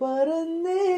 പറന്നേ 0.00 0.97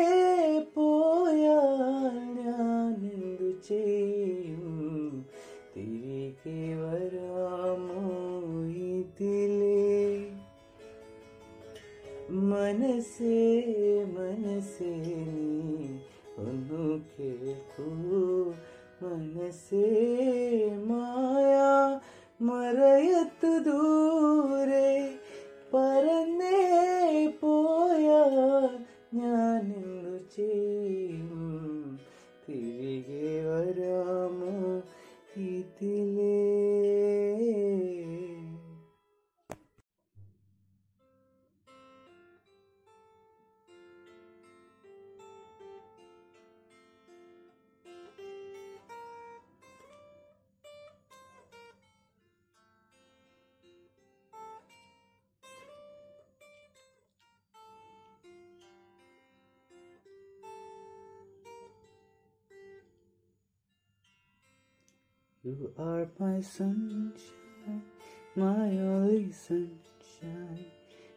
मनसे 12.31 14.05
मनसे 14.07 14.91
ने 14.97 15.87
ओन् 16.39 17.01
के 17.17 17.55
तु 17.75 17.85
मनसे 19.03 19.87
माया 20.87 21.73
मरयत् 22.43 23.45
दू 23.67 24.10
You 65.43 65.73
are 65.79 66.07
my 66.19 66.43
sunshine, 66.43 67.83
my 68.37 68.77
only 68.77 69.33
sunshine. 69.33 70.67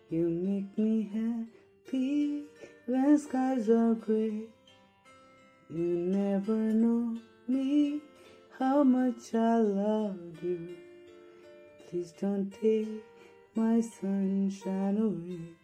You 0.09 0.29
make 0.29 0.77
me 0.77 1.11
happy 1.11 2.45
when 2.85 3.19
skies 3.19 3.69
are 3.69 3.95
gray. 3.95 4.47
You 5.69 6.07
never 6.07 6.55
know 6.55 7.17
me, 7.49 7.99
how 8.57 8.85
much 8.85 9.35
I 9.35 9.57
love 9.57 10.41
you. 10.41 10.77
Please 11.89 12.13
don't 12.13 12.49
take 12.49 13.03
my 13.55 13.81
sunshine 13.81 14.99
away. 14.99 15.62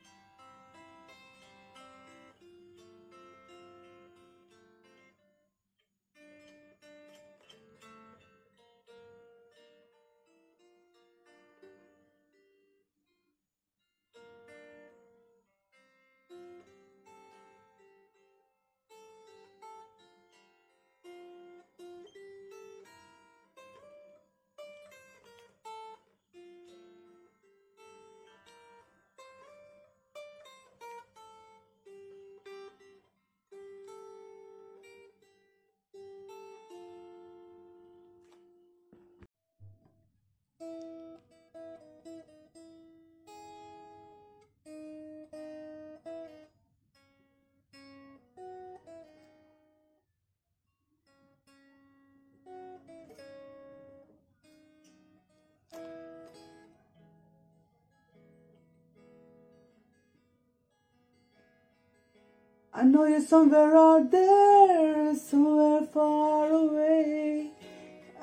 I 62.80 62.84
know 62.84 63.04
you're 63.04 63.20
somewhere 63.20 63.76
out 63.76 64.10
there, 64.10 65.14
somewhere 65.14 65.86
far 65.94 66.50
away. 66.50 67.50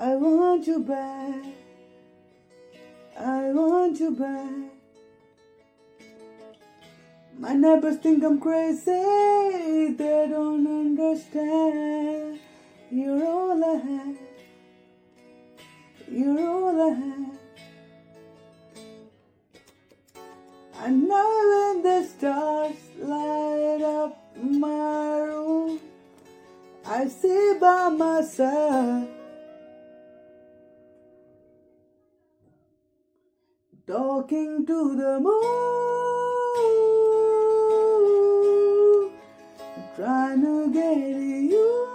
I 0.01 0.15
want 0.15 0.67
you 0.67 0.79
back. 0.79 1.45
I 3.21 3.53
want 3.53 4.01
you 4.01 4.13
back. 4.13 4.73
My 7.39 7.53
neighbors 7.53 7.99
think 7.99 8.25
I'm 8.25 8.41
crazy, 8.41 9.93
they 9.93 10.27
don't 10.31 10.67
understand. 10.67 12.41
You're 12.91 13.27
all 13.27 13.63
I 13.63 13.75
have. 13.77 14.17
You're 16.11 16.49
all 16.49 16.81
I 16.81 16.95
have. 16.95 17.39
And 20.83 21.07
now 21.07 21.29
when 21.51 21.83
the 21.83 22.09
stars 22.09 22.77
light 23.03 23.46
room, 24.67 25.81
I 26.85 27.09
sit 27.09 27.61
by 27.61 27.89
myself. 27.91 29.09
Talking 33.87 34.67
to 34.67 34.97
the 34.97 35.21
moon, 35.21 35.53
trying 39.95 40.43
to 40.43 40.73
get 40.73 40.99
you. 40.99 41.87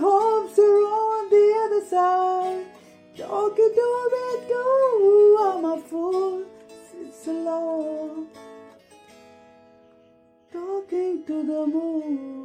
Hopes 0.00 0.56
you're 0.56 0.86
on 0.86 1.30
the 1.30 1.46
other 1.64 1.82
side. 1.86 2.64
Talking 3.16 3.72
to 3.74 4.08
me 4.12 4.26
too. 4.48 5.38
I'm 5.40 5.64
a 5.64 5.76
fool. 5.80 6.53
It's 7.26 7.30
alone. 7.30 8.26
Talking 10.52 11.24
to 11.24 11.42
the 11.42 11.66
moon. 11.66 12.43